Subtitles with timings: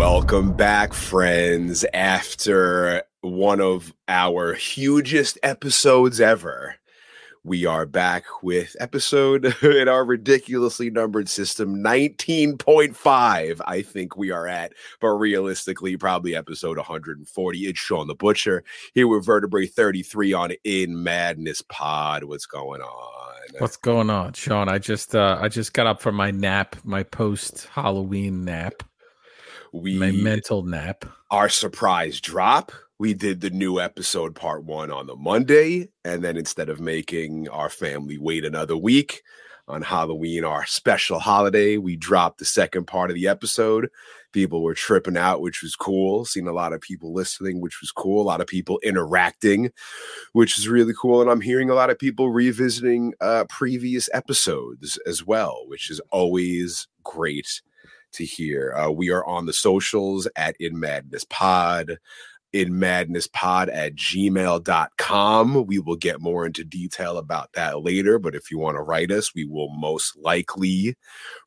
[0.00, 1.84] Welcome back, friends.
[1.92, 6.76] After one of our hugest episodes ever,
[7.44, 13.60] we are back with episode in our ridiculously numbered system 19.5.
[13.66, 17.58] I think we are at, but realistically, probably episode 140.
[17.58, 18.64] It's Shawn the Butcher
[18.94, 22.24] here with Vertebrae 33 on In Madness Pod.
[22.24, 23.34] What's going on?
[23.58, 24.70] What's going on, Shawn?
[24.70, 28.82] I just uh I just got up from my nap, my post Halloween nap
[29.72, 31.04] we my mental nap.
[31.30, 32.72] Our surprise drop.
[32.98, 37.48] We did the new episode part one on the Monday, and then instead of making
[37.48, 39.22] our family wait another week
[39.68, 43.88] on Halloween, our special holiday, we dropped the second part of the episode.
[44.32, 46.24] People were tripping out, which was cool.
[46.24, 48.22] Seen a lot of people listening, which was cool.
[48.22, 49.70] A lot of people interacting,
[50.32, 51.22] which is really cool.
[51.22, 56.00] And I'm hearing a lot of people revisiting uh, previous episodes as well, which is
[56.10, 57.62] always great
[58.12, 58.74] to hear.
[58.74, 61.98] Uh, we are on the socials at In Madness Pod,
[62.52, 65.66] in madness pod at gmail.com.
[65.66, 69.12] We will get more into detail about that later, but if you want to write
[69.12, 70.96] us, we will most likely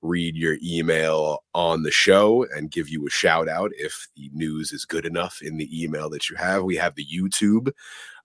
[0.02, 4.72] read your email on the show and give you a shout out if the news
[4.72, 6.64] is good enough in the email that you have.
[6.64, 7.72] We have the YouTube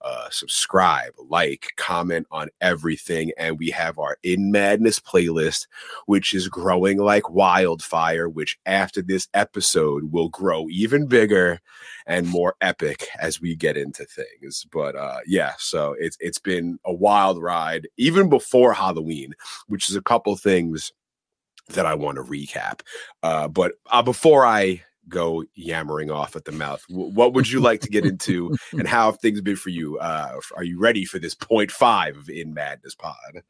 [0.01, 3.31] uh, subscribe, like, comment on everything.
[3.37, 5.67] And we have our In Madness playlist,
[6.05, 11.59] which is growing like wildfire, which after this episode will grow even bigger
[12.05, 14.65] and more epic as we get into things.
[14.71, 19.33] But uh, yeah, so it's it's been a wild ride, even before Halloween,
[19.67, 20.91] which is a couple things
[21.69, 22.81] that I want to recap.
[23.21, 26.83] Uh, but uh, before I go yammering off at the mouth.
[26.89, 29.97] what would you like to get into, and how have things been for you?
[29.99, 33.43] Uh, are you ready for this point five In Madness Pod?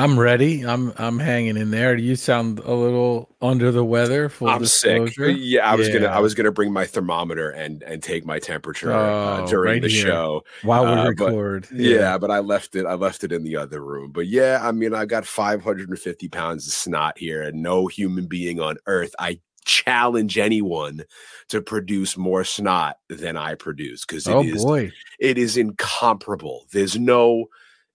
[0.00, 0.64] I'm ready.
[0.64, 1.94] I'm I'm hanging in there.
[1.96, 4.28] You sound a little under the weather.
[4.28, 5.26] Full I'm disclosure.
[5.26, 5.36] sick.
[5.38, 5.94] Yeah, I was yeah.
[5.94, 9.74] gonna I was gonna bring my thermometer and and take my temperature uh, oh, during
[9.74, 10.06] right the here.
[10.06, 11.66] show while we uh, record.
[11.70, 11.96] But, yeah.
[11.96, 12.86] yeah, but I left it.
[12.86, 14.10] I left it in the other room.
[14.10, 18.60] But yeah, I mean, I got 550 pounds of snot here, and no human being
[18.60, 21.04] on earth I challenge anyone
[21.48, 24.92] to produce more snot than I produce because it oh, is, boy.
[25.18, 26.66] it is incomparable.
[26.72, 27.46] There's no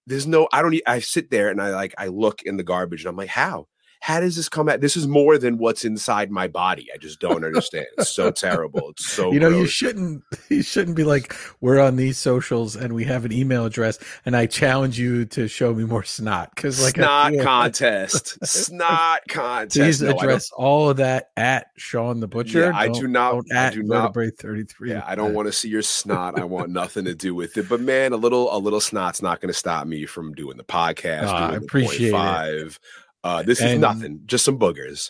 [0.08, 3.02] there's no I don't I sit there and I like I look in the garbage
[3.02, 3.68] and I'm like how
[4.02, 4.82] how does this come out?
[4.82, 6.88] This is more than what's inside my body.
[6.94, 7.88] I just don't understand.
[7.98, 8.90] It's so terrible.
[8.90, 9.62] It's so you know gross.
[9.62, 13.66] you shouldn't you shouldn't be like we're on these socials and we have an email
[13.66, 19.22] address and I challenge you to show me more snot because like snot contest, snot
[19.28, 19.76] contest.
[19.78, 22.60] Please no, address all of that at Shawn the Butcher.
[22.60, 23.32] Yeah, I do not.
[23.32, 24.16] Don't I do not.
[24.16, 24.92] Thirty three.
[24.92, 26.40] Yeah, I don't want to see your snot.
[26.40, 27.68] I want nothing to do with it.
[27.68, 30.64] But man, a little a little snot's not going to stop me from doing the
[30.64, 31.24] podcast.
[31.24, 32.80] Uh, I appreciate it.
[33.26, 35.10] Uh, this is nothing, just some boogers.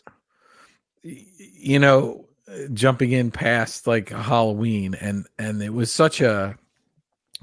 [1.04, 2.26] You know,
[2.72, 6.58] jumping in past like Halloween, and and it was such a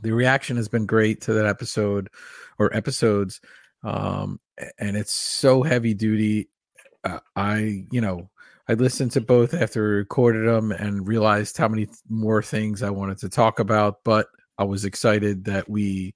[0.02, 2.08] the reaction has been great to that episode
[2.58, 3.42] or episodes,
[3.84, 4.40] um,
[4.78, 6.48] and it's so heavy duty.
[7.04, 8.30] Uh, I you know
[8.66, 12.88] I listened to both after we recorded them and realized how many more things I
[12.88, 16.14] wanted to talk about, but I was excited that we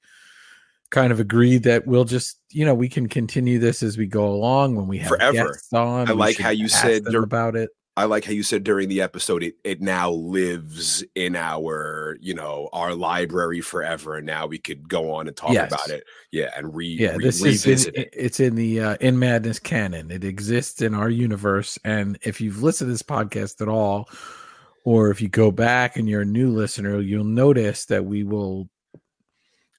[0.90, 4.26] kind of agree that we'll just you know we can continue this as we go
[4.28, 6.08] along when we have forever on.
[6.08, 7.70] I like how you said about it.
[7.98, 12.34] I like how you said during the episode it, it now lives in our you
[12.34, 15.72] know our library forever, and now we could go on and talk yes.
[15.72, 16.04] about it.
[16.30, 18.10] Yeah, and re yeah re- this is in, it.
[18.12, 20.10] it's in the uh, in madness canon.
[20.10, 24.08] It exists in our universe, and if you've listened to this podcast at all.
[24.84, 28.70] Or if you go back and you're a new listener, you'll notice that we will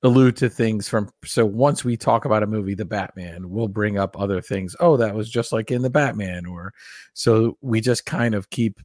[0.03, 3.97] allude to things from so once we talk about a movie the batman we'll bring
[3.97, 4.75] up other things.
[4.79, 6.73] Oh that was just like in the batman or
[7.13, 8.79] so we just kind of keep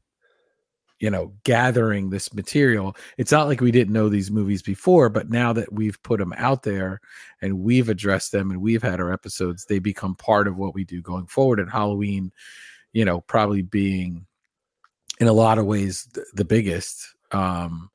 [1.00, 2.96] you know gathering this material.
[3.18, 6.32] It's not like we didn't know these movies before but now that we've put them
[6.36, 7.00] out there
[7.42, 10.84] and we've addressed them and we've had our episodes they become part of what we
[10.84, 11.60] do going forward.
[11.60, 12.32] And halloween
[12.92, 14.26] you know probably being
[15.20, 17.90] in a lot of ways the, the biggest um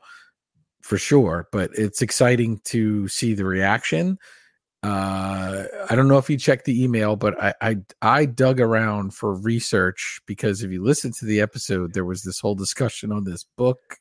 [0.87, 1.47] for sure.
[1.51, 4.17] But it's exciting to see the reaction.
[4.83, 9.13] Uh, I don't know if you checked the email, but I, I I dug around
[9.13, 13.25] for research because if you listen to the episode, there was this whole discussion on
[13.25, 13.99] this book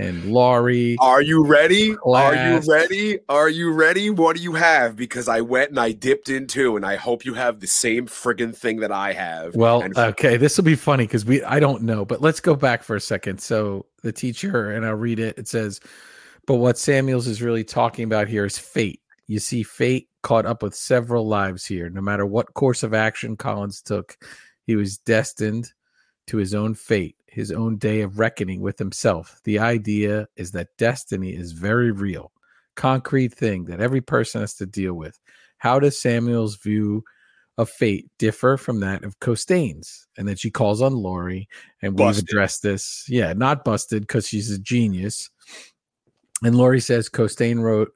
[0.00, 0.96] and Laurie.
[0.98, 1.94] Are you ready?
[1.94, 2.34] Class.
[2.34, 3.18] Are you ready?
[3.28, 4.10] Are you ready?
[4.10, 4.96] What do you have?
[4.96, 8.56] Because I went and I dipped into, and I hope you have the same friggin'
[8.56, 9.54] thing that I have.
[9.54, 12.54] Well, and- okay, this will be funny because we I don't know, but let's go
[12.54, 13.40] back for a second.
[13.40, 15.38] So the teacher, and I'll read it.
[15.38, 15.80] It says,
[16.46, 19.00] "But what Samuels is really talking about here is fate.
[19.26, 21.88] You see, fate caught up with several lives here.
[21.88, 24.16] No matter what course of action Collins took,
[24.66, 25.72] he was destined."
[26.30, 29.40] to his own fate, his own day of reckoning with himself.
[29.42, 32.30] The idea is that destiny is very real,
[32.76, 35.18] concrete thing that every person has to deal with.
[35.58, 37.02] How does Samuel's view
[37.58, 40.06] of fate differ from that of Costain's?
[40.16, 41.48] And then she calls on Laurie,
[41.82, 43.04] and we've addressed this.
[43.08, 45.30] Yeah, not busted because she's a genius.
[46.42, 47.92] And Laurie says Costain wrote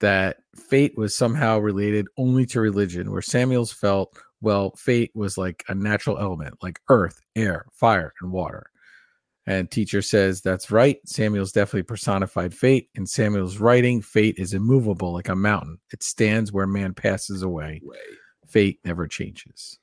[0.00, 5.64] that fate was somehow related only to religion, where Samuels felt, well, fate was like
[5.68, 8.70] a natural element, like earth, air, fire, and water.
[9.46, 10.98] And teacher says that's right.
[11.06, 12.88] Samuel's definitely personified fate.
[12.94, 15.78] In Samuel's writing, fate is immovable like a mountain.
[15.92, 17.80] It stands where man passes away.
[17.82, 17.96] Way.
[18.46, 19.78] Fate never changes.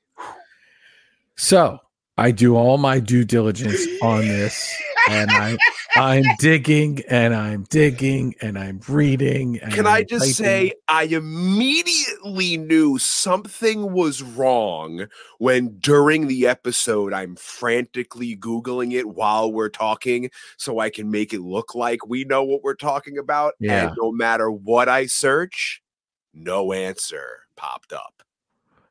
[1.36, 1.78] So
[2.16, 4.74] I do all my due diligence on this,
[5.08, 5.56] and I
[5.96, 9.58] I'm digging and I'm digging and I'm reading.
[9.60, 10.44] And Can I I'm just typing.
[10.44, 15.06] say, I immediately knew something was wrong
[15.38, 21.32] when during the episode I'm frantically Googling it while we're talking so I can make
[21.32, 23.54] it look like we know what we're talking about.
[23.58, 23.88] Yeah.
[23.88, 25.82] And no matter what I search,
[26.34, 28.22] no answer popped up.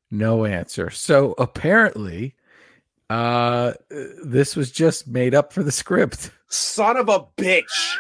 [0.09, 0.89] no answer?
[0.89, 2.33] So apparently,
[3.09, 3.73] uh,
[4.23, 6.31] this was just made up for the script.
[6.49, 7.95] Son of a bitch.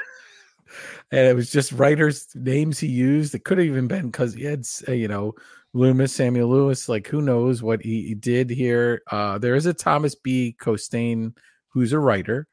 [1.11, 3.33] and it was just writers' names he used.
[3.33, 5.33] It could have even been because he had, uh, you know,
[5.73, 6.89] Loomis, Samuel Lewis.
[6.89, 9.01] Like, who knows what he, he did here?
[9.09, 10.55] Uh, there is a Thomas B.
[10.59, 11.35] Costain
[11.69, 12.47] who's a writer,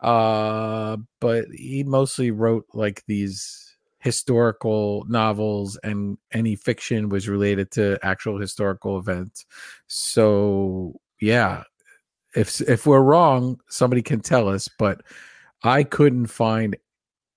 [0.00, 7.98] uh, but he mostly wrote like these historical novels, and any fiction was related to
[8.02, 9.46] actual historical events.
[9.86, 11.62] So, yeah,
[12.36, 15.02] if if we're wrong, somebody can tell us, but.
[15.66, 16.76] I couldn't find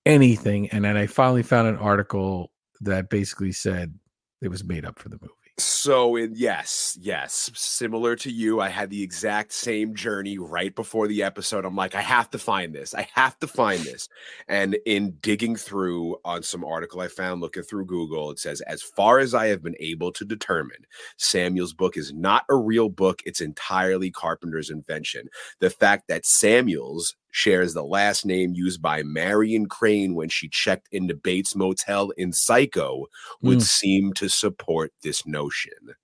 [0.04, 0.68] anything.
[0.68, 2.52] And then I finally found an article
[2.82, 3.98] that basically said
[4.42, 5.47] it was made up for the movie.
[5.60, 11.08] So, in yes, yes, similar to you, I had the exact same journey right before
[11.08, 11.64] the episode.
[11.64, 12.94] I'm like, I have to find this.
[12.94, 14.08] I have to find this.
[14.46, 18.82] And in digging through on some article I found looking through Google, it says, as
[18.82, 23.20] far as I have been able to determine, Samuel's book is not a real book.
[23.26, 25.28] It's entirely Carpenter's invention.
[25.58, 30.88] The fact that Samuel's shares the last name used by Marion Crane when she checked
[30.92, 33.06] into Bates Motel in Psycho
[33.42, 33.62] would Mm.
[33.62, 35.94] seem to support this notion.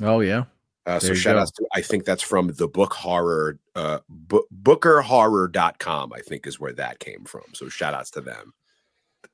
[0.00, 0.44] Oh, yeah.
[0.84, 1.40] Uh, so shout go.
[1.42, 6.58] out to I think that's from the book horror uh bu- bookerhorror.com I think is
[6.58, 7.42] where that came from.
[7.52, 8.52] So shout outs to them.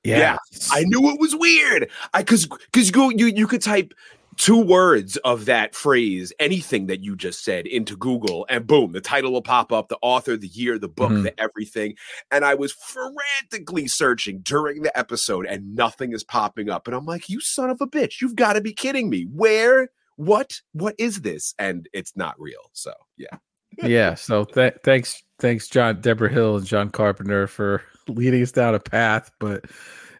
[0.04, 0.36] Yeah,
[0.70, 1.90] I knew it was weird.
[2.12, 3.94] I cuz cuz you you you could type
[4.38, 9.00] two words of that phrase anything that you just said into Google and boom the
[9.00, 11.24] title will pop up the author the year the book Mhm.
[11.24, 11.94] the everything.
[12.30, 16.86] And I was frantically searching during the episode and nothing is popping up.
[16.86, 18.20] And I'm like you son of a bitch.
[18.20, 19.26] You've got to be kidding me.
[19.32, 19.88] Where?
[20.16, 20.60] What?
[20.72, 21.54] What is this?
[21.58, 22.70] And it's not real.
[22.72, 23.36] So yeah.
[23.82, 24.14] Yeah.
[24.14, 28.80] So th- thanks, thanks, John, Debra Hill, and John Carpenter for leading us down a
[28.80, 29.30] path.
[29.38, 29.66] But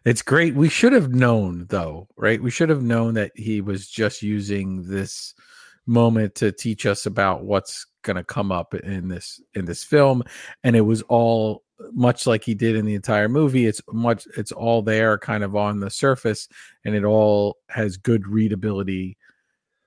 [0.05, 0.55] it's great.
[0.55, 2.41] We should have known, though, right?
[2.41, 5.33] We should have known that he was just using this
[5.85, 10.23] moment to teach us about what's going to come up in this in this film,
[10.63, 13.65] and it was all much like he did in the entire movie.
[13.65, 14.27] It's much.
[14.37, 16.47] It's all there, kind of on the surface,
[16.85, 19.17] and it all has good readability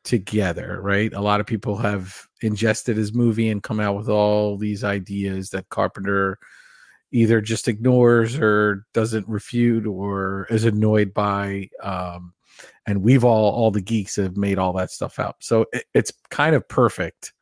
[0.04, 1.12] together, right?
[1.12, 5.50] A lot of people have ingested his movie and come out with all these ideas
[5.50, 6.38] that Carpenter
[7.12, 11.68] either just ignores or doesn't refute or is annoyed by.
[11.82, 12.32] Um,
[12.86, 15.36] and we've all, all the geeks have made all that stuff out.
[15.40, 17.32] So it, it's kind of perfect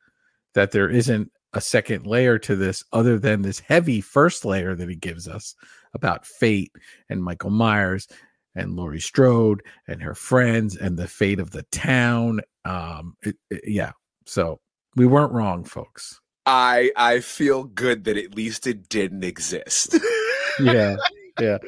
[0.54, 4.88] that there isn't a second layer to this other than this heavy first layer that
[4.88, 5.54] he gives us
[5.94, 6.72] about fate
[7.08, 8.06] and Michael Myers
[8.54, 12.40] and Laurie Strode and her friends and the fate of the town.
[12.64, 13.92] Um, it- it- yeah.
[14.26, 14.60] So
[14.96, 16.20] we weren't wrong, folks.
[16.50, 19.96] I I feel good that at least it didn't exist
[20.60, 20.96] Yeah.
[21.40, 21.58] yeah.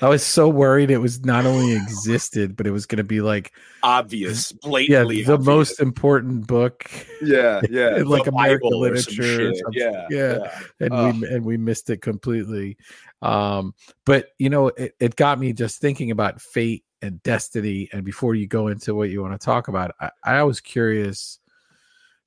[0.00, 3.20] I was so worried it was not only existed, but it was going to be
[3.20, 3.52] like,
[3.84, 5.46] obvious yeah, blatantly the obvious.
[5.46, 6.90] most important book.
[7.20, 9.56] yeah yeah in, like, the American Bible or literature or shit.
[9.58, 9.80] something.
[9.80, 10.60] yeah Yeah.
[10.80, 11.20] and Ugh.
[11.20, 12.76] we and we missed it completely.
[13.22, 13.74] Um,
[14.04, 17.88] but you know, it, it got me just thinking about fate and destiny.
[17.92, 21.38] And before you go into what you want to talk about, I, I was curious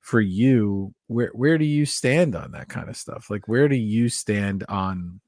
[0.06, 3.28] for you, where where do you stand on that kind of stuff?
[3.28, 5.20] Like where do you stand on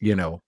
[0.00, 0.40] you know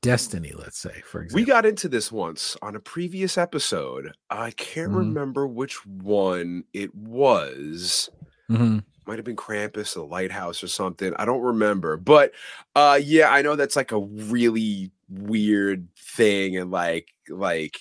[0.00, 1.42] destiny, let's say, for example?
[1.42, 4.12] We got into this once on a previous episode.
[4.30, 4.96] I can't Mhm.
[4.96, 8.08] remember which one it was.
[8.50, 8.82] Mhm.
[9.06, 11.12] Might have been Krampus or the Lighthouse or something.
[11.16, 11.98] I don't remember.
[11.98, 12.32] But
[12.74, 17.76] uh yeah, I know that's like a really weird thing and like like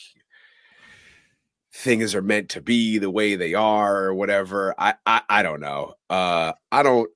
[1.73, 4.75] things are meant to be the way they are or whatever.
[4.77, 5.95] I I, I don't know.
[6.09, 7.09] Uh, I don't.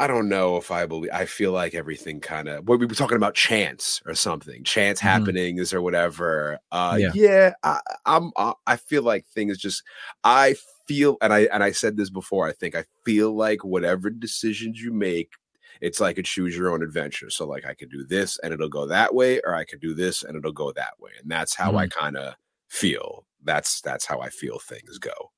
[0.00, 1.10] I don't know if I believe.
[1.12, 2.68] I feel like everything kind of.
[2.68, 5.02] What we were talking about, chance or something, chance Mhm.
[5.02, 6.58] happenings or whatever.
[6.70, 7.10] Uh, Yeah.
[7.14, 8.30] yeah, I, I'm.
[8.36, 9.82] I, I feel like things just.
[10.24, 10.54] I
[10.86, 12.46] feel, and I and I said this before.
[12.48, 15.32] I think I feel like whatever decisions you make,
[15.80, 17.28] it's like a choose your own adventure.
[17.30, 19.94] So like I could do this and it'll go that way, or I could do
[19.94, 22.34] this and it'll go that way, and that's how I kind of
[22.68, 23.24] feel.
[23.44, 25.32] That's that's how I feel things go.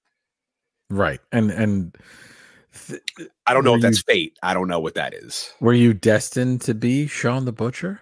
[0.89, 1.21] Right.
[1.33, 1.97] And and
[2.89, 3.01] th-
[3.47, 4.39] I don't know if that's fate.
[4.43, 5.53] I don't know what that is.
[5.61, 8.01] were you destined to be Shawn the Butcher?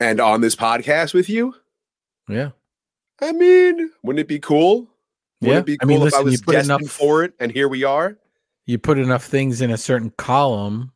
[0.00, 1.54] And on this podcast with you,
[2.28, 2.50] Yeah.
[3.20, 4.88] I mean, wouldn't it be cool?
[5.40, 5.58] Wouldn't Yeah.
[5.58, 7.50] it be I cool mean, if I listen, you was destined enough- for it and
[7.50, 8.16] here we are?
[8.66, 10.92] You put enough things in a certain column,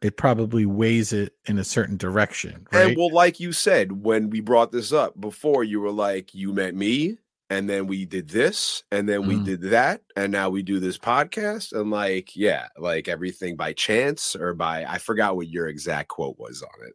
[0.00, 2.88] it probably weighs it in a certain direction, right?
[2.88, 6.52] And well, like you said, when we brought this up before, you were like, you
[6.52, 7.18] met me,
[7.50, 9.44] and then we did this, and then we Mhm.
[9.44, 11.72] did that, and now we do this podcast.
[11.72, 16.38] And like, yeah, like everything by chance or by I forgot what your exact quote
[16.38, 16.94] was on it.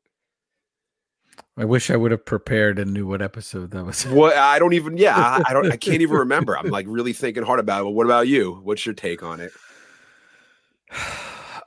[1.58, 4.06] I wish I would have prepared and knew what episode that was.
[4.06, 6.58] What I don't even yeah, I, I don't I can't even remember.
[6.58, 7.86] I'm like really thinking hard about it.
[7.86, 8.60] But what about you?
[8.64, 9.52] What's your take on it?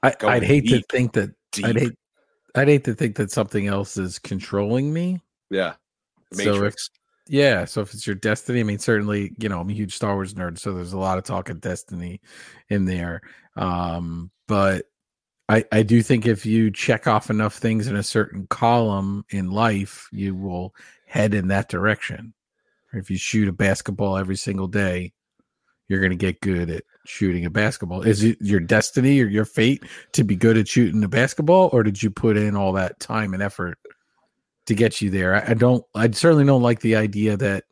[0.03, 1.65] I, I'd hate deep, to think that Deep.
[1.67, 1.93] I'd hate
[2.55, 5.21] I'd hate to think that something else is controlling me.
[5.51, 5.75] yeah.
[6.33, 6.91] So if- Matrix.
[7.29, 10.15] Yeah, so if it's your destiny, I mean, certainly, you know, I'm a huge Star
[10.15, 12.21] Wars nerd, so there's a lot of talk of destiny
[12.69, 13.21] in there.
[13.57, 14.85] Um, but
[15.49, 19.51] I I do think if you check off enough things in a certain column in
[19.51, 20.73] life, you will
[21.07, 22.33] head in that direction.
[22.93, 25.13] If you shoot a basketball every single day,
[25.89, 28.03] you're going to get good at shooting a basketball.
[28.03, 31.83] Is it your destiny or your fate to be good at shooting a basketball, or
[31.83, 33.79] did you put in all that time and effort
[34.67, 35.37] to get you there?
[35.37, 35.85] I, I don't.
[35.95, 37.65] I certainly don't like the idea that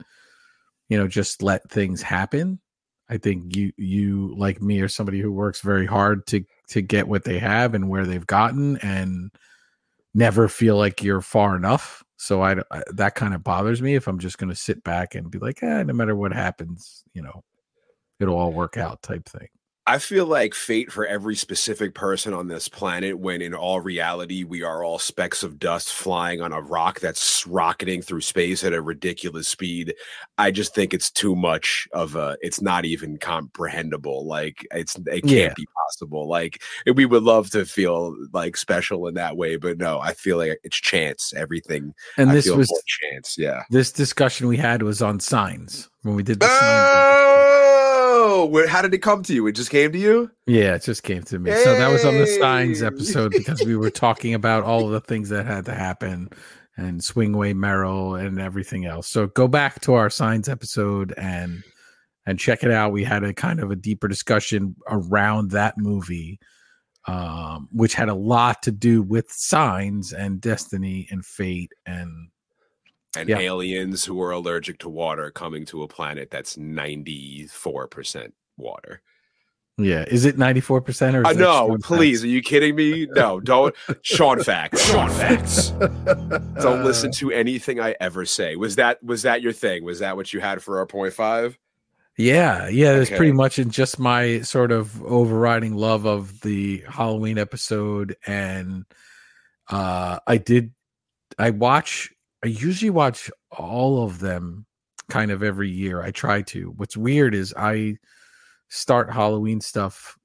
[0.89, 2.61] you know just let things happen.
[3.09, 7.09] I think you you like me or somebody who works very hard to to get
[7.09, 9.31] what they have and where they've gotten and
[10.15, 12.03] never feel like you're far enough.
[12.17, 15.15] So I, I that kind of bothers me if I'm just going to sit back
[15.15, 17.43] and be like, eh, no matter what happens, you know,
[18.21, 19.49] it'll all work out type thing.
[19.87, 24.43] I feel like fate for every specific person on this planet, when in all reality,
[24.43, 28.73] we are all specks of dust flying on a rock that's rocketing through space at
[28.73, 29.95] a ridiculous speed.
[30.39, 34.25] I just think it's too much of a, it's not even comprehensible.
[34.27, 35.53] Like, it's, it can't Yeah.
[35.55, 36.27] be possible.
[36.29, 36.63] Like,
[36.95, 40.59] we would love to feel like special in that way, but no, I feel like
[40.65, 41.35] it's chance.
[41.37, 41.93] Everything.
[42.17, 43.37] And I this feel was more chance.
[43.37, 43.65] Yeah.
[43.69, 47.84] this discussion we had was on signs when we did the signs.
[48.51, 49.47] Where, how did it come to you?
[49.47, 50.31] It just came to you?
[50.47, 51.51] Yeah, it just came to me.
[51.53, 55.01] So that was on the signs episode because we were talking about all of the
[55.01, 56.29] things that had to happen
[56.77, 59.09] and Swing away Merrill and everything else.
[59.09, 61.63] So go back to our signs episode and
[62.27, 62.93] and check it out.
[62.93, 66.41] We had a kind of a deeper discussion around that movie,
[67.07, 72.29] um, which had a lot to do with signs and destiny and fate and
[73.17, 73.39] and Yeah.
[73.39, 79.01] aliens who are allergic to water coming to a planet that's 94% water.
[79.77, 80.05] yeah.
[80.09, 81.27] Is it ninety four percent or?
[81.27, 82.21] Uh, no, please.
[82.21, 82.25] Facts?
[82.25, 83.07] Are you kidding me?
[83.11, 83.75] No, don't.
[84.03, 84.89] Shawn Facts.
[84.89, 85.71] Shawn Facts.
[86.63, 88.55] Don't listen to anything I ever say.
[88.55, 89.83] Was that was that your thing?
[89.85, 91.59] Was that what you had for our point five?
[92.17, 93.17] Yeah, yeah, that's Okay.
[93.17, 98.17] pretty much in just my sort of overriding love of the Halloween episode.
[98.27, 98.85] And
[99.69, 100.73] uh I did
[101.37, 102.13] I watch
[102.45, 104.67] I usually watch all of them
[105.09, 106.03] kind of every year.
[106.03, 106.75] I try to.
[106.77, 107.97] What's weird is I
[108.69, 110.19] start Halloween stuff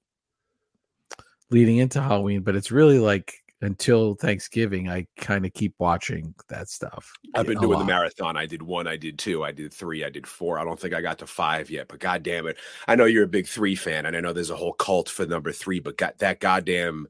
[1.49, 6.67] leading into Halloween, but it's really like until Thanksgiving, I kind of keep watching that
[6.67, 7.09] stuff.
[7.35, 8.35] I've been doing the marathon.
[8.35, 10.59] I did one, I did two, I did three, I did four.
[10.59, 12.57] I don't think I got to five yet, but god damn it.
[12.89, 15.25] I know you're a big three fan, and I know there's a whole cult for
[15.25, 17.07] number three, but got that goddamn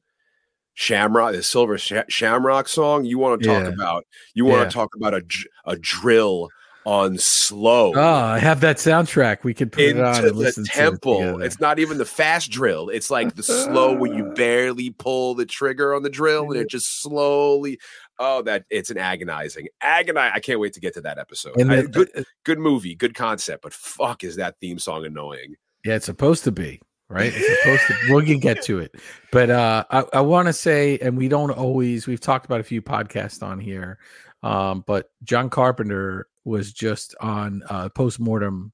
[0.80, 3.04] Shamrock, the Silver Sha- Shamrock song.
[3.04, 3.70] You want to talk Yeah.
[3.74, 4.06] about?
[4.34, 4.66] You want Yeah.
[4.66, 5.22] to talk about a
[5.66, 6.48] a drill
[6.86, 9.44] on slow Oh, I have that soundtrack.
[9.44, 11.42] We could put it on and the listen to it temple?
[11.42, 12.88] it's not even the fast drill.
[12.88, 16.70] It's like the slow where you barely pull the trigger on the drill, and it
[16.70, 17.78] just slowly.
[18.18, 20.32] Oh, that it's an agonizing, agonize.
[20.34, 21.60] I can't wait to get to that episode.
[21.60, 24.80] and I- the- good, uh, uh good movie, good concept, but fuck, is that theme
[24.80, 25.56] song annoying?
[25.84, 26.80] Yeah, it's supposed to be
[27.10, 27.34] right.
[27.36, 28.14] It's supposed to.
[28.14, 28.96] we'll get to it,
[29.32, 32.08] but uh, I, I want to say, and we don't always.
[32.08, 34.00] We've talked about a few podcasts on here,
[34.44, 38.72] um, but John Carpenter was just on uh, postmortem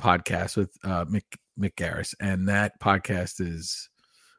[0.00, 1.24] podcast with uh, Mick
[1.58, 3.88] Mick Garris, and that podcast is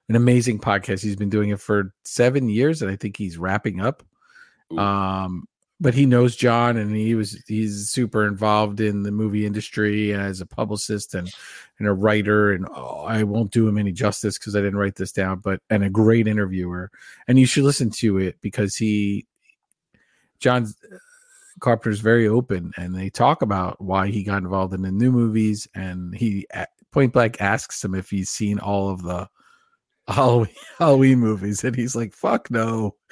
[0.09, 1.01] an amazing podcast.
[1.01, 4.03] He's been doing it for seven years, and I think he's wrapping up.
[4.73, 4.79] Ooh.
[4.79, 5.47] Um,
[5.79, 10.41] but he knows John and he was he's super involved in the movie industry as
[10.41, 11.31] a publicist and
[11.77, 14.95] and a writer and oh, I won't do him any justice because I didn't write
[14.95, 16.89] this down but and a great interviewer.
[17.27, 19.27] And you should listen to it because he
[20.39, 20.97] John uh,
[21.59, 25.67] Carpenter's very open and they talk about why he got involved in the new movies
[25.75, 29.29] and he uh, point blank asks him if he's seen all of the
[30.07, 32.95] Halloween, Halloween movies and he's like fuck no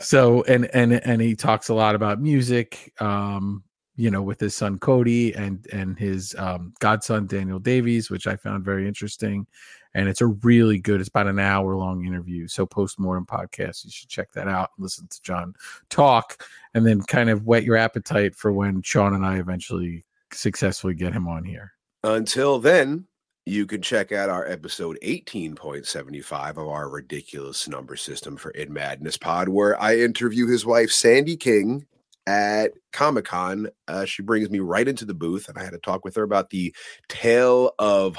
[0.00, 3.62] so and and and he talks a lot about music um
[3.96, 8.36] you know with his son cody and and his um godson daniel davies which i
[8.36, 9.46] found very interesting.
[9.94, 12.48] And it's a really good it's about an hour long interview.
[12.48, 15.54] So postmortem podcast you should check that out and listen to john
[15.88, 20.94] talk and then kind of whet your appetite for when shawn and i eventually successfully
[20.94, 21.72] get him on here.
[22.04, 23.06] Until then
[23.46, 29.16] you can check out our episode 18.75 of our ridiculous number system for In Madness
[29.16, 31.86] Pod, where I interview his wife, Sandy King,
[32.26, 33.68] at Comic Con.
[33.86, 36.24] Uh, she brings me right into the booth, and I had to talk with her
[36.24, 36.74] about the
[37.08, 38.16] tale of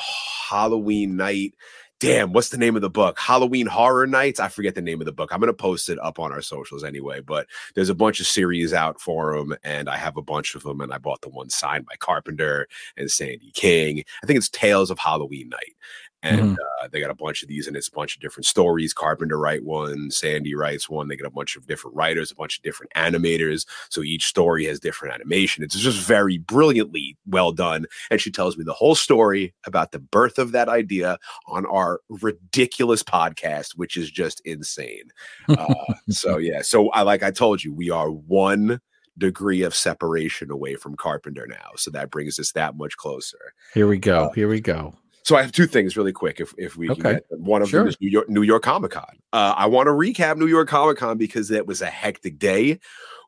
[0.50, 1.56] Halloween night
[2.00, 3.18] damn, what's the name of the book?
[3.20, 4.40] Halloween Horror Nights.
[4.40, 5.32] I forget the name of the book.
[5.32, 8.28] I'm going to post it up on our socials anyway, but there's a bunch of
[8.28, 10.82] series out for them, and I have a bunch of them.
[10.82, 14.04] And I bought the one signed by Carpenter and Sandy King.
[14.24, 15.76] I think it's Tales of Halloween Night
[16.24, 16.54] and mm-hmm.
[16.54, 18.94] uh, they got a bunch of these and it's a bunch of different stories.
[18.94, 21.08] Carpenter write one sandy writes one.
[21.08, 23.66] They get a bunch of different writers a bunch of different animators.
[23.90, 25.64] So each story has different animation.
[25.64, 27.86] It's just very brilliantly well done.
[28.10, 32.02] And she tells me the whole story about the birth of that idea on our
[32.10, 35.04] ridiculous podcast which is just insane.
[35.48, 35.74] Uh,
[36.10, 36.62] so yeah.
[36.62, 38.80] So i like i told you we are one
[39.18, 41.72] degree of separation away from carpenter now.
[41.76, 43.54] So that brings us that much closer.
[43.74, 44.26] Here we go.
[44.26, 44.94] Uh, here we go
[45.28, 46.40] so I have two things really quick.
[46.40, 47.20] If if we okay.
[47.32, 47.82] one of sure.
[47.82, 49.04] them is New York New York Comic Con.
[49.34, 52.80] Uh, I want to recap New York Comic Con because it was a hectic day.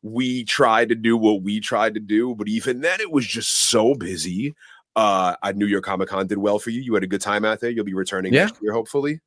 [0.01, 3.69] We tried to do what we tried to do, but even then, it was just
[3.69, 4.55] so busy.
[4.95, 6.81] Uh, at New York Comic Con did well for you.
[6.81, 7.69] You had a good time out there.
[7.69, 8.45] You'll be returning yeah.
[8.45, 9.19] next year, hopefully.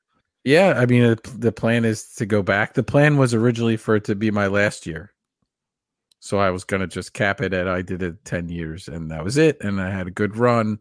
[0.45, 2.75] Yeah, I mean, the plan is to go back.
[2.75, 5.13] The plan was originally for it to be my last year.
[6.21, 9.11] So I was going to just cap it at I did it 10 years and
[9.11, 9.61] that was it.
[9.61, 10.79] And I had a good run.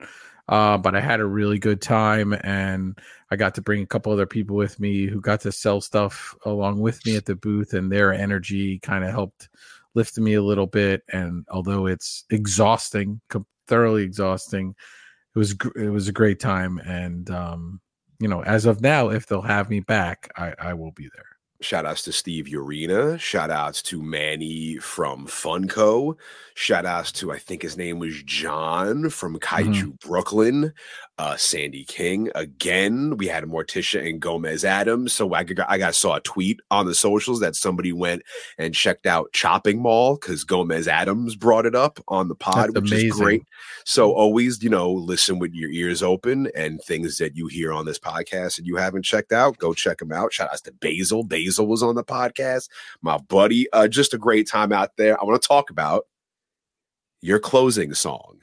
[0.51, 2.99] Uh, but I had a really good time, and
[3.31, 6.35] I got to bring a couple other people with me who got to sell stuff
[6.45, 9.47] along with me at the booth, and their energy kind of helped
[9.95, 11.03] lift me a little bit.
[11.13, 13.21] And although it's exhausting,
[13.67, 14.75] thoroughly exhausting,
[15.33, 16.79] it was it was a great time.
[16.79, 17.79] And um,
[18.19, 21.30] you know, as of now, if they'll have me back, I, I will be there.
[21.61, 23.19] Shout outs to Steve Urena.
[23.19, 26.15] Shout outs to Manny from Funko.
[26.55, 30.07] Shout outs to, I think his name was John from Kaiju mm-hmm.
[30.07, 30.73] Brooklyn.
[31.17, 32.31] Uh, Sandy King.
[32.33, 35.13] Again, we had Morticia and Gomez Addams.
[35.13, 38.23] So I, got, I got saw a tweet on the socials that somebody went
[38.57, 42.81] and checked out Chopping Mall because Gomez Addams brought it up on the pod, That's
[42.81, 43.09] which amazing.
[43.09, 43.43] is great.
[43.85, 47.85] So always, you know, listen with your ears open and things that you hear on
[47.85, 50.33] this podcast and you haven't checked out, go check them out.
[50.33, 51.23] Shout outs to Basil.
[51.23, 52.69] Basil was on the podcast.
[53.01, 55.19] My buddy, uh, just a great time out there.
[55.19, 56.05] I want to talk about
[57.21, 58.39] your closing song.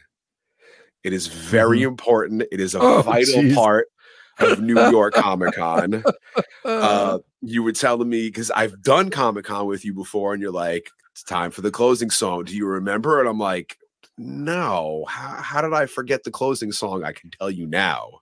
[1.04, 1.88] It is very mm-hmm.
[1.88, 2.42] important.
[2.50, 3.54] It is a oh, vital geez.
[3.54, 3.88] part
[4.38, 6.02] of New York Comic Con.
[6.64, 10.52] Uh, you were telling me because I've done Comic Con with you before, and you're
[10.52, 13.20] like, "It's time for the closing song." Do you remember?
[13.20, 13.78] And I'm like,
[14.16, 15.04] "No.
[15.08, 18.20] How, how did I forget the closing song?" I can tell you now.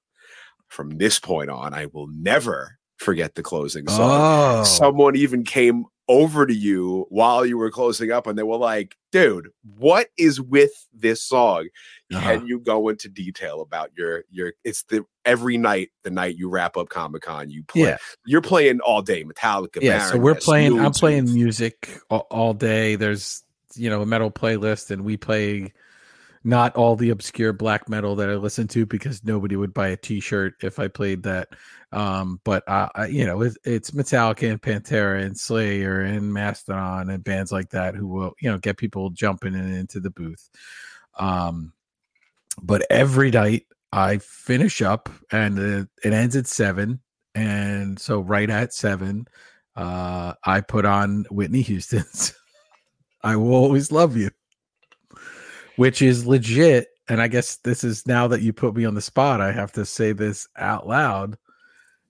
[0.68, 4.60] From this point on, I will never forget the closing song.
[4.60, 4.64] Oh.
[4.64, 8.96] Someone even came over to you while you were closing up and they were like,
[9.10, 11.68] dude, what is with this song?
[12.12, 12.20] Uh-huh.
[12.20, 16.48] Can you go into detail about your your it's the every night, the night you
[16.48, 17.96] wrap up Comic Con, you play yeah.
[18.24, 19.82] you're playing all day Metallica.
[19.82, 22.96] Yeah, so we're playing I'm playing music all, all day.
[22.96, 23.42] There's
[23.74, 25.72] you know a metal playlist and we play
[26.46, 29.96] not all the obscure black metal that I listen to because nobody would buy a
[29.96, 31.48] T-shirt if I played that.
[31.90, 37.24] Um, but uh, you know, it's, it's Metallica and Pantera and Slayer and Mastodon and
[37.24, 40.48] bands like that who will you know get people jumping in into the booth.
[41.18, 41.72] Um,
[42.62, 47.00] but every night I finish up and it, it ends at seven,
[47.34, 49.26] and so right at seven,
[49.74, 52.34] uh, I put on Whitney Houston's
[53.24, 54.30] "I Will Always Love You."
[55.76, 56.88] Which is legit.
[57.08, 59.72] And I guess this is now that you put me on the spot, I have
[59.72, 61.38] to say this out loud.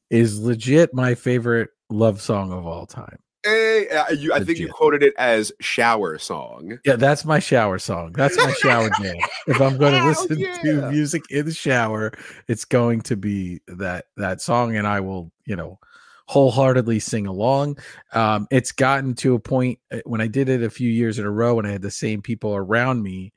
[0.08, 3.18] Is legit my favorite love song of all time.
[3.42, 6.78] Hey, uh, you, I think you quoted it as shower song.
[6.84, 8.12] Yeah, that's my shower song.
[8.12, 9.16] That's my shower jam.
[9.46, 10.56] if I'm going to listen yeah.
[10.62, 12.12] to music in the shower,
[12.48, 15.78] it's going to be that that song, and I will, you know,
[16.26, 17.78] wholeheartedly sing along.
[18.12, 21.24] Um, it's gotten to a point uh, when I did it a few years in
[21.24, 23.32] a row and I had the same people around me.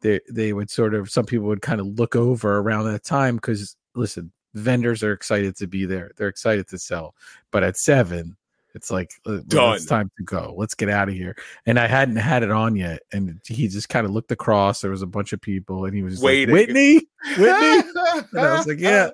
[0.00, 3.36] They they would sort of some people would kind of look over around that time
[3.36, 6.12] because listen, vendors are excited to be there.
[6.16, 7.14] They're excited to sell,
[7.50, 8.36] but at seven,
[8.74, 9.74] it's like Done.
[9.74, 10.54] it's time to go.
[10.56, 11.36] Let's get out of here.
[11.66, 14.80] And I hadn't had it on yet, and he just kind of looked across.
[14.80, 16.54] There was a bunch of people, and he was just Waiting.
[16.54, 17.00] like, "Whitney,
[17.36, 17.90] Whitney."
[18.32, 19.10] and I was like, "Yeah."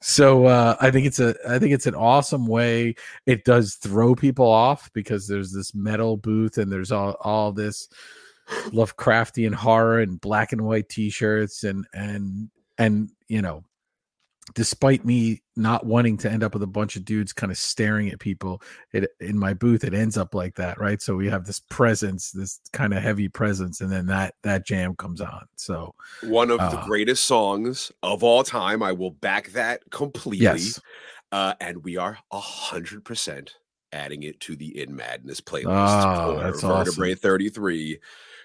[0.00, 2.94] So uh, I think it's a I think it's an awesome way.
[3.26, 7.88] It does throw people off because there's this metal booth and there's all all this
[8.48, 13.64] Lovecraftian horror and black and white T-shirts and and and you know
[14.54, 18.08] despite me not wanting to end up with a bunch of dudes kind of staring
[18.10, 18.60] at people
[18.92, 22.32] it in my booth it ends up like that right so we have this presence
[22.32, 26.58] this kind of heavy presence and then that that jam comes on so One of
[26.58, 28.82] the Uh, greatest songs of all time.
[28.82, 30.42] I will back that completely.
[30.44, 30.80] yes
[31.30, 33.54] Uh, and we are a hundred percent
[33.92, 35.66] adding it to the In Madness playlist
[36.16, 37.98] Oh, for that's Vertebrae 33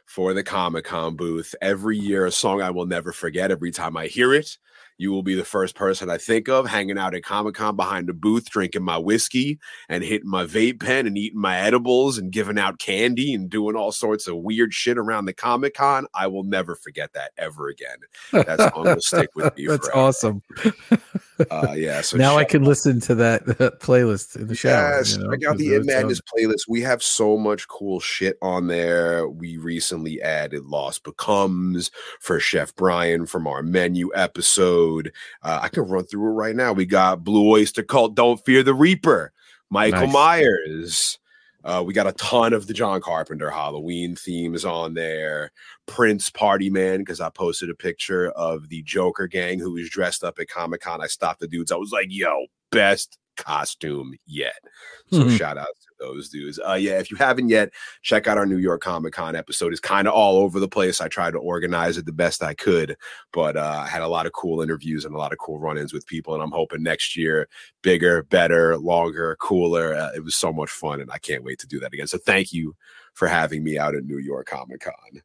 [0.06, 1.54] for the Comic Con booth.
[1.62, 3.52] Every year, a song I will never forget.
[3.52, 4.58] Every time I hear it,
[5.00, 8.08] you will be the first person I think of hanging out at Comic Con behind
[8.08, 12.32] the booth, drinking my whiskey and hitting my vape pen and eating my edibles and
[12.32, 16.08] giving out candy and doing all sorts of weird shit around the Comic Con.
[16.16, 17.98] I will never forget that ever again.
[18.32, 20.00] That song will stick with me that's forever.
[20.08, 20.42] awesome
[21.52, 22.02] Uh, yeah.
[22.02, 23.46] So now i can listen to that,
[23.82, 26.68] playlist in the shower Yes, you know, out 'cause the In Madness playlist.
[26.68, 29.28] We have so much cool shit on there.
[29.28, 35.12] We recently added Lost Becomes for Chef Brian from our menu episode.
[35.44, 36.74] Uh, I can run through it right now.
[36.74, 39.32] We got Blue Oyster Cult, Don't Fear the Reaper,
[39.70, 40.14] Michael Nice.
[40.14, 41.20] Myers.
[41.68, 45.52] Uh, we got a ton of the John Carpenter Halloween themes on there.
[45.86, 50.24] Prince Party Man, because I posted a picture of the Joker gang who was dressed
[50.24, 51.02] up at Comic Con.
[51.02, 51.72] I stopped the dudes.
[51.72, 54.56] I was like, yo, best costume yet.
[55.12, 55.38] So Mhm.
[55.38, 56.60] shout out to those dudes.
[56.68, 59.72] Uh yeah, if you haven't yet, check out our New York Comic Con episode.
[59.72, 61.02] It's kind of all over the place.
[61.02, 62.96] I tried to organize it the best I could,
[63.34, 65.94] but uh I had a lot of cool interviews and a lot of cool run-ins
[65.94, 66.34] with people.
[66.34, 67.48] And I'm hoping next year,
[67.82, 69.96] bigger, better, longer, cooler.
[69.96, 72.08] Uh, it was so much fun, and I can't wait to do that again.
[72.08, 72.76] So thank you
[73.14, 75.22] for having me out at New York Comic Con.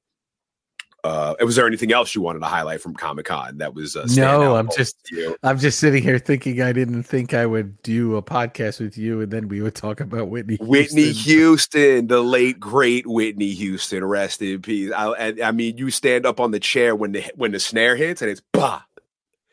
[1.04, 4.06] Uh, was there anything else you wanted to highlight from Comic Con that was uh,
[4.14, 4.96] No, I'm just-
[5.42, 9.20] I'm just sitting here thinking I didn't think I would do a podcast with you,
[9.20, 10.58] and then we would talk about Whitney.
[10.60, 11.32] Whitney Houston.
[11.32, 14.92] Houston, the late great Whitney Houston, rest in peace.
[14.92, 17.96] I, and, I mean, you stand up on the chair when the when the snare
[17.96, 18.82] hits and it's bah,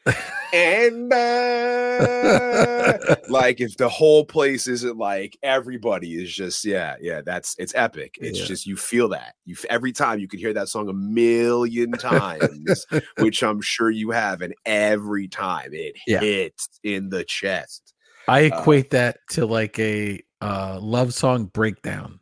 [0.53, 2.93] and bah.
[3.29, 8.17] like if the whole place isn't like everybody is just yeah yeah that's it's epic.
[8.19, 8.45] It's Yeah.
[8.45, 12.85] just you feel that you every time you can hear that song a million times,
[13.19, 16.19] which I'm sure you have, and every time it Yeah.
[16.21, 17.93] hits in the chest.
[18.27, 22.19] I Uh, equate that to like a uh, love song breakdown,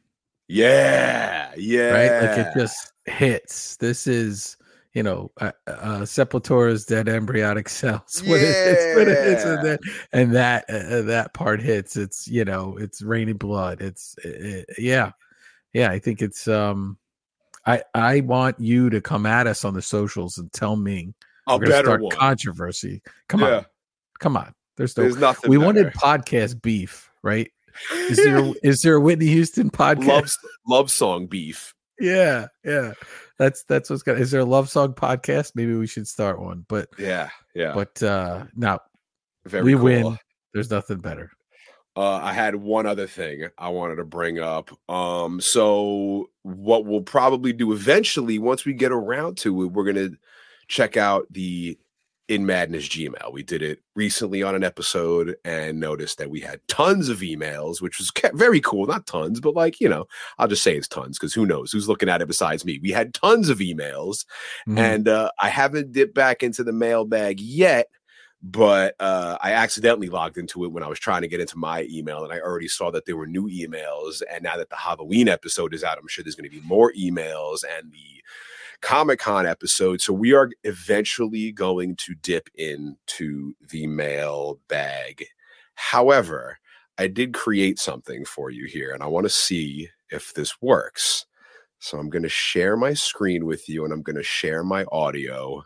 [0.47, 2.21] Yeah, yeah, right?
[2.21, 3.75] Like it just hits.
[3.77, 4.57] This is,
[4.97, 8.23] you know, uh, uh, Sepultura's dead embryonic cells.
[8.25, 9.63] When it hits, when it hits, and, Yeah.
[9.63, 9.77] then,
[10.11, 11.95] and that uh, that part hits.
[11.95, 13.79] It's you know, it's raining blood.
[13.79, 15.11] It's uh, yeah,
[15.71, 15.91] yeah.
[15.91, 16.97] I think it's um.
[17.67, 21.13] I, I want you to come at us on the socials and tell me
[21.47, 22.15] a better start one.
[22.15, 23.01] controversy.
[23.29, 23.57] Come Yeah.
[23.57, 23.65] on,
[24.19, 24.53] come on.
[24.77, 25.03] There's no.
[25.03, 25.51] There's nothing.
[25.51, 25.65] we better.
[25.65, 27.51] wanted podcast beef, right?
[28.09, 30.07] Is there is there a Whitney Houston podcast?
[30.07, 30.31] love
[30.67, 31.75] love song beef.
[31.99, 32.93] Yeah, yeah.
[33.39, 34.19] That's that's what's got.
[34.19, 35.51] Is there a love song podcast?
[35.55, 36.65] Maybe we should start one.
[36.67, 37.73] But Yeah, yeah.
[37.73, 38.79] but uh no,
[39.45, 39.83] Very we cool.
[39.83, 40.19] win.
[40.53, 41.31] There's nothing better.
[41.95, 44.69] Uh, I had one other thing I wanted to bring up.
[44.87, 50.09] Um, so what we'll probably do eventually, once we get around to it, we're gonna
[50.67, 51.77] check out the
[52.27, 53.31] in Madness Gmail.
[53.31, 57.81] We did it recently on an episode and noticed that we had tons of emails,
[57.81, 58.85] which was very cool.
[58.85, 60.05] Not tons, but like you know,
[60.37, 62.79] I'll just say it's tons because who knows who's looking at it besides me.
[62.81, 64.25] We had tons of emails,
[64.67, 64.77] Mhm.
[64.77, 67.87] and uh, I haven't dipped back into the mailbag yet.
[68.43, 71.87] But uh, I accidentally logged into it when I was trying to get into my
[71.89, 74.21] email, and I already saw that there were new emails.
[74.31, 76.93] And now that the Halloween episode is out, I'm sure there's going to be more
[76.93, 78.23] emails and the
[78.81, 80.01] Comic Con episode.
[80.01, 85.25] So we are eventually going to dip into the mail bag.
[85.75, 86.57] However,
[86.97, 91.25] I did create something for you here, and I want to see if this works.
[91.79, 94.85] So I'm going to share my screen with you and I'm going to share my
[94.91, 95.63] audio.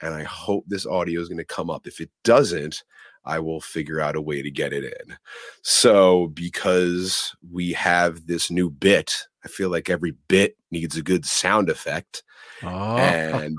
[0.00, 1.86] And I hope this audio is going to come up.
[1.86, 2.82] If it doesn't,
[3.24, 5.16] I will figure out a way to get it in.
[5.62, 11.24] So, because we have this new bit, I feel like every bit needs a good
[11.24, 12.24] sound effect.
[12.62, 13.58] Oh, And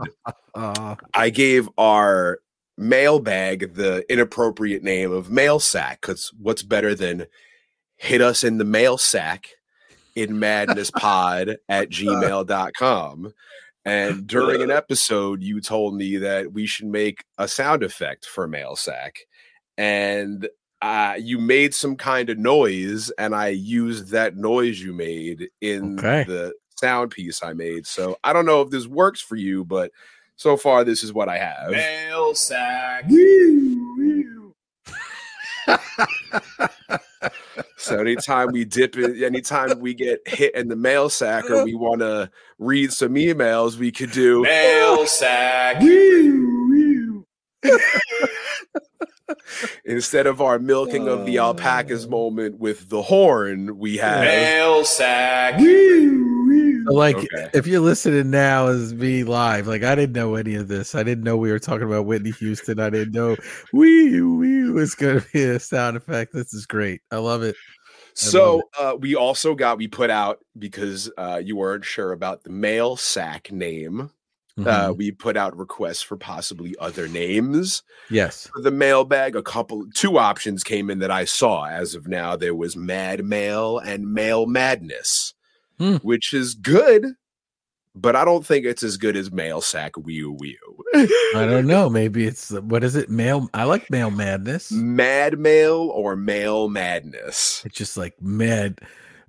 [0.55, 2.39] uh, I gave our
[2.77, 7.27] mailbag the inappropriate name of mail sack because what's better than
[7.97, 9.47] hit us in the mail sack
[10.15, 13.33] in madness pod at gmail.com
[13.85, 18.47] and during an episode you told me that we should make a sound effect for
[18.47, 19.17] mail sack
[19.77, 20.47] and
[20.81, 25.97] uh, you made some kind of noise and i used that noise you made in
[25.99, 26.23] Okay.
[26.27, 29.89] the sound piece i made so i don't know if this works for you but
[30.35, 33.09] so far this is what i have Mail sack.
[37.83, 41.75] So anytime we dip in, anytime we get hit in the mail sack or we
[41.85, 45.81] want to read some emails, we could do Mail sack.
[49.85, 55.59] instead of our milking of the alpacas moment with the horn, we have Mail sack.
[55.59, 57.49] So, like Okay.
[57.53, 60.95] if you're listening now as me live, like I didn't know any of this.
[60.95, 62.79] I didn't know we were talking about Whitney Houston.
[62.79, 63.37] I didn't know
[63.71, 66.33] we wee was going to be a sound effect.
[66.33, 67.01] This is great.
[67.11, 67.55] I love it.
[68.15, 72.51] So uh, we also got we put out because uh, you weren't sure about the
[72.51, 74.11] mail sack name.
[74.55, 74.97] Uh, Mhm.
[74.97, 77.81] we put out requests for possibly other names.
[78.11, 78.47] yes.
[78.53, 82.35] for the mailbag, a couple, two options came in that I saw as of now.
[82.35, 85.33] There was Mad Mail and Mail Madness,
[85.79, 85.95] Hmm.
[86.03, 87.13] which is good,
[87.95, 90.57] but I don't think it's as good as Mail Sack Wee Wee.
[90.93, 91.07] I
[91.45, 91.89] don't know.
[91.99, 93.09] Maybe it's what is it?
[93.09, 93.49] Mail.
[93.55, 94.71] I like Mail Madness.
[94.71, 97.63] Mad Mail or Mail Madness.
[97.65, 98.81] It's just like mad,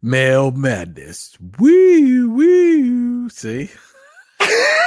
[0.03, 1.39] Mail Madness.
[1.59, 3.29] Wee wee.
[3.31, 3.71] See.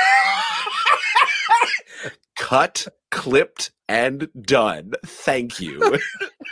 [2.48, 4.94] Cut, clipped, and done.
[5.06, 6.00] Thank you.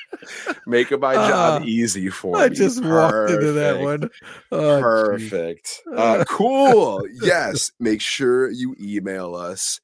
[0.67, 2.45] Making my job Ah, easy for I me.
[2.47, 4.09] I just walked into that one.
[4.51, 4.81] Oh.
[4.81, 5.83] Perfect.
[5.95, 7.01] Uh, cool.
[7.21, 7.71] yes.
[7.79, 9.79] Make sure you email us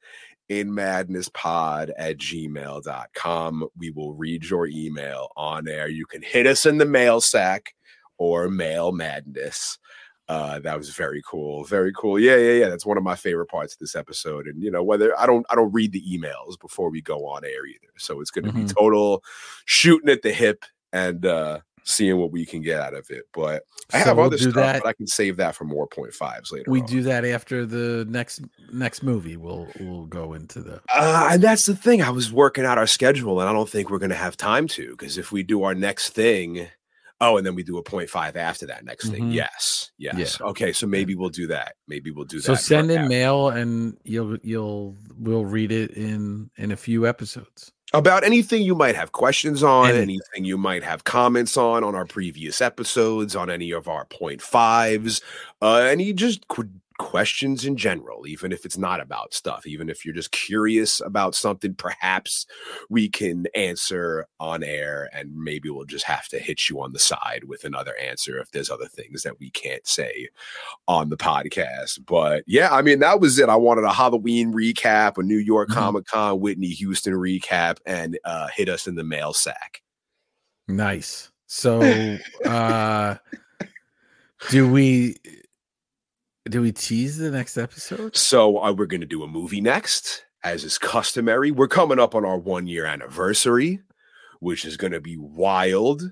[0.49, 3.67] in madnesspod at gmail.com.
[3.77, 5.87] We will read your email on air.
[5.87, 7.73] You can hit us in the mail sack
[8.17, 9.79] or mail madness.
[10.31, 11.63] Uh, that was very cool.
[11.65, 12.17] Very cool.
[12.19, 12.69] Yeah, yeah, yeah.
[12.69, 14.47] That's one of my favorite parts of this episode.
[14.47, 17.43] And you know, whether I don't I don't read the emails before we go on
[17.43, 17.91] air either.
[17.97, 18.73] So it's gonna be Mhm.
[18.75, 19.23] total
[19.65, 20.63] shooting at the hip
[20.93, 23.23] and uh seeing what we can get out of it.
[23.33, 24.83] But I So have we'll other stuff, that.
[24.83, 26.69] but I can save that for more point fives later.
[26.69, 26.85] We on.
[26.85, 28.41] do that after the next
[28.71, 29.35] next movie.
[29.35, 32.01] We'll we'll go into the Uh, and that's the thing.
[32.03, 34.67] I was working out our schedule, and I don't think we're going to have time
[34.69, 36.67] to because if we do our next thing,
[37.21, 39.29] oh, and then we do a point five after that next thing.
[39.29, 39.33] Mhm.
[39.33, 40.41] Yes, yes.
[40.41, 41.75] Okay, so maybe we'll do that.
[41.87, 42.43] Maybe we'll do that.
[42.43, 43.09] so send in after.
[43.09, 47.71] mail and you'll you'll we'll read it in in a few episodes.
[47.93, 50.03] about anything you might have questions on, Anything.
[50.09, 54.41] anything you might have comments on on our previous episodes, on any of our point
[54.41, 55.21] fives,
[55.61, 56.69] uh, any just qu-
[57.01, 61.33] questions in general, even if it's not about stuff, even if you're just curious about
[61.35, 62.45] something, perhaps
[62.89, 66.99] we can answer on air, and maybe we'll just have to hit you on the
[66.99, 70.29] side with another answer if there's other things that we can't say
[70.87, 71.99] on the podcast.
[72.05, 73.49] But yeah, I mean, that was it.
[73.49, 75.73] I wanted a Halloween recap, a New York Mhm.
[75.73, 79.81] Comic Con Whitney Houston recap, and uh, hit us in the mail sack.
[80.67, 81.29] Nice.
[81.47, 81.81] So
[82.45, 83.15] uh
[84.49, 85.17] do we
[86.49, 88.15] do we tease the next episode?
[88.15, 91.51] So uh, we're going to do a movie next, as is customary.
[91.51, 93.79] We're coming up on our one year anniversary,
[94.39, 96.03] which is going to be wild.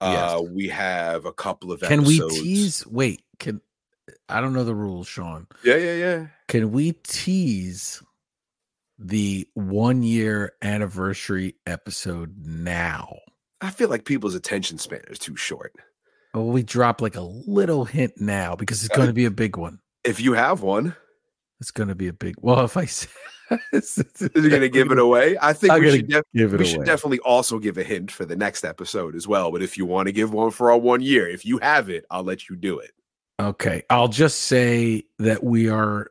[0.00, 0.50] Uh, Yes.
[0.50, 3.60] we have a couple of Can we tease wait, can
[4.28, 5.46] I don't know the rules, Shawn.
[5.64, 6.26] Yeah, yeah, yeah.
[6.48, 8.02] Can we tease
[8.98, 13.16] the one year anniversary episode now?
[13.60, 15.72] I feel like people's attention span is too short.
[16.34, 19.56] Well, we drop like a little hint now because it's going to be a big
[19.56, 19.78] one.
[20.04, 20.94] If you have one,
[21.60, 22.34] It's going to be a big.
[22.40, 23.08] Well, if I say,
[23.72, 25.36] is it going to give it away?
[25.40, 26.08] I think I'm we should.
[26.08, 26.72] def- give it we away.
[26.72, 29.52] should definitely also give a hint for the next episode as well.
[29.52, 32.04] But if you want to give one for our one year, if you have it,
[32.10, 32.90] I'll let you do it.
[33.40, 36.10] Okay, I'll just say that we are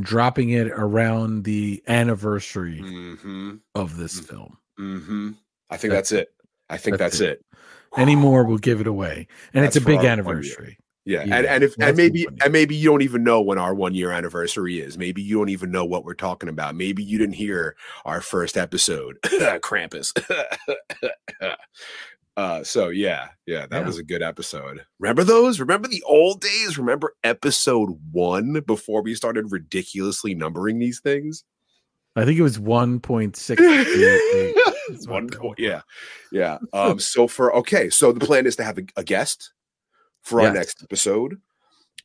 [0.00, 3.56] dropping it around the anniversary Mm-hmm.
[3.74, 4.24] of this Mm.
[4.28, 4.58] film.
[4.78, 5.30] Mm-hmm.
[5.70, 6.28] I think That's that's, it.
[6.68, 7.44] I think That's that's, it.
[7.96, 10.12] Any more, we'll give it away, and it's a big our one year.
[10.12, 10.78] anniversary.
[11.06, 13.74] Yeah, Yeah, and and if and maybe and maybe you don't even know when our
[13.74, 14.96] one year anniversary is.
[14.98, 16.74] Maybe you don't even know what we're talking about.
[16.76, 17.74] Maybe you didn't hear
[18.04, 20.12] our first episode, Krampus.
[22.36, 23.86] uh, so yeah, yeah, that Yeah.
[23.86, 24.84] was a good episode.
[24.98, 25.58] Remember those?
[25.58, 26.78] Remember the old days?
[26.78, 31.44] Remember episode one before we started ridiculously numbering these things?
[32.16, 33.60] I think it was one point six.
[35.08, 35.82] One point, yeah,
[36.32, 36.58] yeah.
[36.72, 39.52] Um, so for okay, so the plan is to have a, a guest
[40.22, 40.54] for our Yes.
[40.54, 41.40] next episode.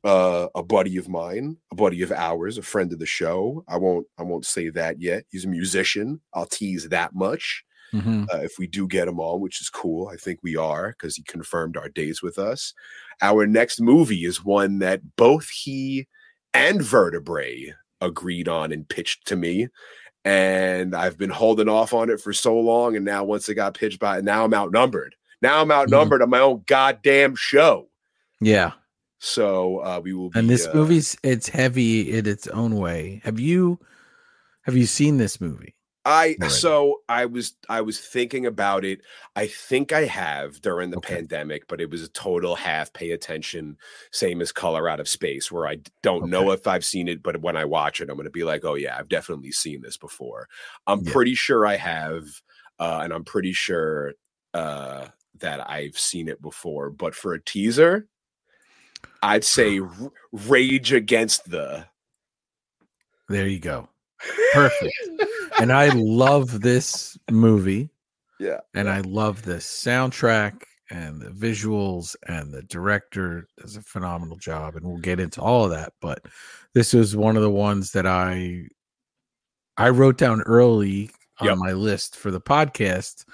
[0.03, 3.63] uh, a buddy of mine, a buddy of ours, a friend of the show.
[3.67, 5.25] I won't I won't say that yet.
[5.31, 6.21] He's a musician.
[6.33, 7.63] I'll tease that much.
[7.93, 8.27] Mhm.
[8.33, 11.15] Uh, if we do get him on, which is cool, I think we are because
[11.15, 12.73] he confirmed our days with us.
[13.21, 16.07] Our next movie is one that both he
[16.53, 19.69] and Vertebrae agreed on and pitched to me.
[20.25, 22.95] And I've been holding off on it for so long.
[22.95, 25.15] And now, once it got pitched by, now I'm outnumbered.
[25.41, 27.87] Now I'm outnumbered on my own goddamn show.
[28.41, 28.71] Yeah.
[29.19, 30.31] So uh, we will.
[30.31, 33.21] Be, And this uh, movie's it's heavy in its own way.
[33.23, 33.79] Have you
[34.63, 35.74] have you seen this movie?
[36.07, 39.01] I so I was I was thinking about it.
[39.35, 41.15] I think I have during the Okay.
[41.15, 43.75] pandemic, but it was a total half pay attention,
[44.11, 47.41] same as Color Out of Space, where I don't know if I've seen it, but
[47.41, 49.97] when I watch it, I'm going to be like, oh yeah, I've definitely seen this
[49.97, 50.47] before.
[50.85, 51.11] I'm Yeah.
[51.11, 52.23] pretty sure I have,
[52.79, 54.13] uh, and I'm pretty sure
[54.53, 55.07] uh,
[55.39, 56.91] that I've seen it before.
[56.91, 58.07] But for a teaser,
[59.23, 61.87] I'd say R- Rage Against the.
[63.27, 63.89] There you go.
[64.53, 64.93] Perfect.
[65.59, 67.89] And I love this movie.
[68.39, 68.59] Yeah.
[68.73, 74.75] And I love the soundtrack and the visuals and the director does a phenomenal job.
[74.75, 75.93] And we'll get into all of that.
[76.01, 76.25] But
[76.73, 78.67] this was one of the ones that I
[79.77, 81.57] I wrote down early on Yep.
[81.57, 83.25] my list for the podcast.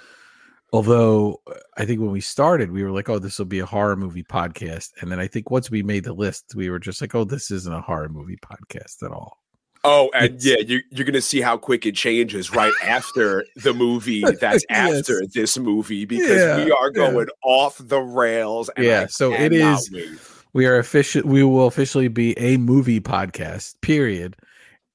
[0.73, 3.65] Although uh, I think when we started, we were like, oh, this will be a
[3.65, 4.91] horror movie podcast.
[5.01, 7.51] And then I think once we made the list, we were just like, oh, this
[7.51, 9.37] isn't a horror movie podcast at all.
[9.83, 13.43] Oh, and It's- yeah, you, you're going to see how quick it changes right after
[13.55, 14.99] the movie that's Yes.
[14.99, 17.11] after this movie because we Yeah, are yeah.
[17.11, 18.69] going off the rails.
[18.77, 19.89] And Yeah, I so it is.
[19.91, 20.07] wait.
[20.53, 24.35] we are official we will officially be a movie podcast period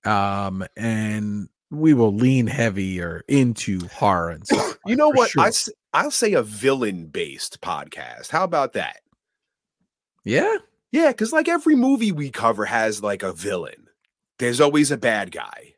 [0.05, 5.31] um and we will lean heavier into horror and stuff You know what?
[5.31, 5.51] sure.
[5.95, 8.31] I'll say a villain based podcast.
[8.31, 8.99] How about that?
[10.25, 10.57] yeah
[10.93, 13.86] Yeah, because like every movie we cover has like a villain,
[14.39, 15.75] there's always a bad guy.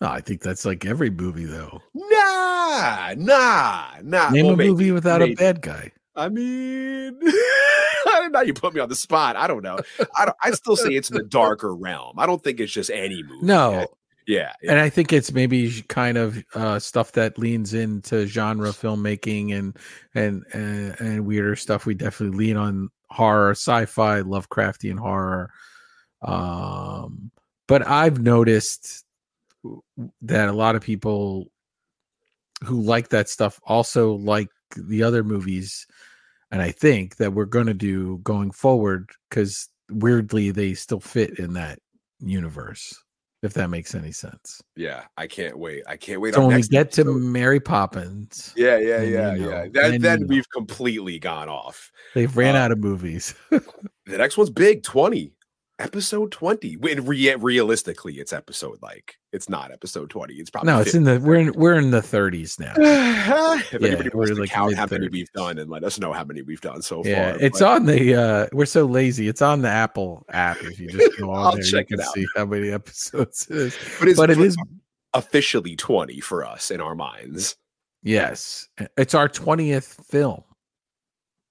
[0.00, 4.30] no, i think that's like every movie though Nah, nah, nah.
[4.30, 5.32] name Well, a maybe- movie without maybe.
[5.32, 7.18] a bad guy I mean,
[8.30, 9.34] now you put me on the spot.
[9.34, 9.78] I don't know.
[10.16, 12.20] I don't, I still say it's in the darker realm.
[12.20, 13.44] I don't think it's just any movie.
[13.44, 13.88] no
[14.26, 14.70] yeah, yeah.
[14.70, 19.76] and i think it's maybe kind of uh stuff that leans into genre filmmaking and
[20.14, 25.50] and and, and weirder stuff we definitely lean on horror sci-fi lovecraftian horror
[26.22, 27.30] um
[27.68, 29.04] but i've noticed
[30.22, 31.46] that a lot of people
[32.64, 35.86] who like that stuff also like the other movies
[36.50, 41.38] and i think that we're going to do going forward because weirdly they still fit
[41.38, 41.78] in that
[42.20, 43.02] universe
[43.42, 45.02] if that makes any sense yeah.
[45.18, 45.82] I can't wait.
[45.86, 46.32] I can't wait.
[46.32, 49.48] so when we get to episode- mary poppins yeah, yeah, then you yeah, know.
[49.50, 49.66] yeah.
[49.70, 50.30] Then Then, you know.
[50.30, 51.92] we've completely gone off.
[52.14, 54.82] they've ran Uh, out of movies The next one's big.
[54.82, 55.33] Twenty.
[55.80, 56.76] Episode 20.
[56.76, 60.34] When re- realistically, it's episode like it's not episode 20.
[60.34, 63.88] It's probably no it's in the we're in we're in the 30s now if Yeah,
[63.88, 66.42] anybody wants to like count how many we've done and let us know how many
[66.42, 67.40] we've done so yeah far.
[67.42, 70.88] it's but- on the uh we're so lazy it's on the apple app if you
[70.88, 72.14] just go on I'll there check you it can out.
[72.14, 74.56] see how many episodes it is but, it's, but it is
[75.14, 77.56] officially 20 for us in our minds.
[78.04, 80.44] yes it's our 20th film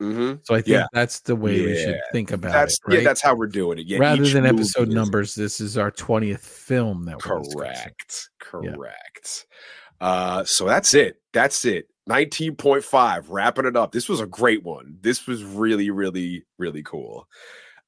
[0.03, 0.33] Mm-hmm.
[0.43, 0.87] so i think Yeah.
[0.93, 3.79] that's the way we should think about That's it right yeah, that's how we're doing
[3.79, 3.85] it.
[3.87, 7.59] Yeah, rather than episode is- numbers this is our 20th film that we're discussing.
[7.59, 8.29] Correct.
[8.61, 8.71] Yeah.
[8.75, 9.45] Correct.
[10.01, 11.17] Uh, so that's it.
[11.31, 11.87] That's it.
[12.09, 13.91] 19.5, wrapping it up.
[13.93, 14.97] This was a great one.
[15.01, 17.27] This was really, really, really cool.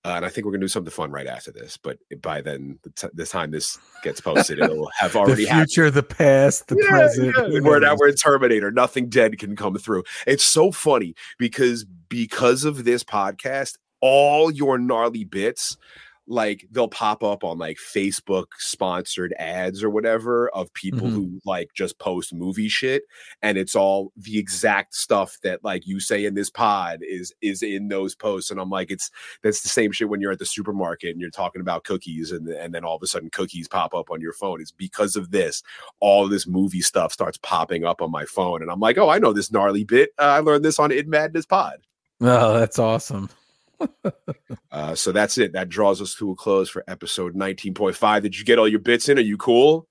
[0.05, 1.77] Uh, and I think we're gonna do something fun right after this.
[1.77, 5.71] But by then, the, t- the time this gets posted, it'll have the already happened.
[5.71, 7.59] future the past the Yeah, present yeah.
[7.61, 8.71] We're now we're in Terminator.
[8.71, 10.03] Nothing dead can come through.
[10.27, 15.75] It's so funny because because of this podcast, all your gnarly bits,
[16.27, 21.11] like they'll pop up on like Facebook sponsored ads or whatever of people Mhm.
[21.13, 23.03] who like just post movie shit,
[23.41, 27.61] and it's all the exact stuff that like you say in this pod is is
[27.61, 28.49] in those posts.
[28.51, 29.11] And I'm like, it's
[29.43, 32.47] that's the same shit when you're at the supermarket and you're talking about cookies, and
[32.47, 34.61] and then all of a sudden cookies pop up on your phone.
[34.61, 35.61] It's because of this
[35.99, 39.19] all this movie stuff starts popping up on my phone, and I'm like, oh, I
[39.19, 40.09] know this gnarly bit.
[40.17, 41.79] Uh, I learned this on In Madness Pod.
[42.21, 43.29] oh that's awesome
[44.71, 45.53] Uh, so that's it.
[45.53, 48.21] That draws us to a close for episode 19.5.
[48.21, 49.17] Did you get all your bits in?
[49.17, 49.87] Are you cool?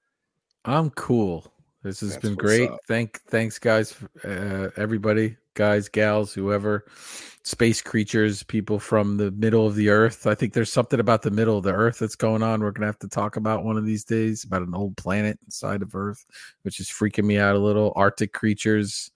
[0.64, 6.86] i'm cool this has That's been great thank thanks guys uh, everybody guys gals whoever
[7.42, 11.30] space creatures people from the middle of the earth i think there's something about the
[11.30, 13.84] middle of the earth that's going on we're gonna have to talk about one of
[13.84, 16.24] these days about an old planet inside of earth
[16.62, 19.10] which is freaking me out a little arctic creatures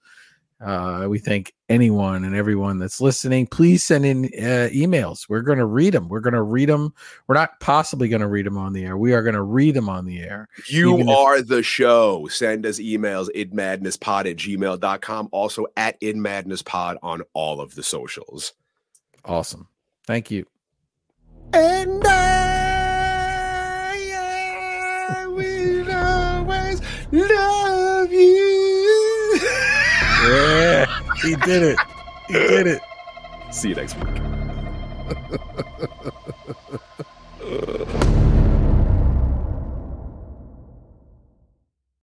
[0.61, 3.47] Uh, we thank anyone and everyone that's listening.
[3.47, 5.29] Please send in uh, emails.
[5.29, 6.09] We're going to read them.
[6.09, 6.93] We're going to read them.
[7.27, 8.97] We're not possibly going to read them on the air.
[8.97, 10.49] We are going to read them on the air.
[10.67, 12.27] You Even if- are the show.
[12.27, 15.29] Send us emails, inmadnesspod at gmail.com.
[15.31, 18.51] Also at inmadnesspod on all of the socials.
[19.23, 19.69] Awesome.
[20.07, 20.45] Thank you.
[21.53, 23.95] And I,
[25.21, 26.81] I will always
[27.11, 28.48] love you.
[30.21, 30.85] Yeah,
[31.23, 31.79] he did it.
[32.27, 32.81] He did it.
[33.51, 34.21] See you next week.